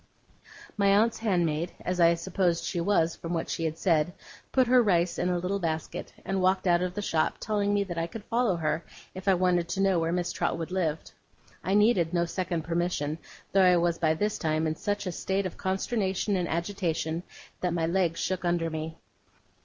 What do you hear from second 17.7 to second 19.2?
my legs shook under me.